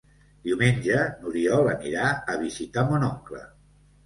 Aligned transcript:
Diumenge 0.45 1.03
n'Oriol 1.19 1.69
anirà 1.75 2.09
a 2.35 2.39
visitar 2.45 2.87
mon 2.89 3.07
oncle. 3.11 3.45